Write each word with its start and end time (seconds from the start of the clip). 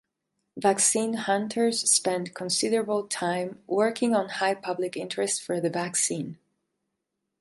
Vaccine 0.57 1.13
Hunters 1.13 1.87
spent 1.87 2.33
considerable 2.33 3.05
time 3.07 3.61
working 3.67 4.15
on 4.15 4.29
high 4.29 4.55
public 4.55 4.97
interest 4.97 5.43
for 5.43 5.61
the 5.61 5.69
vaccine. 5.69 6.39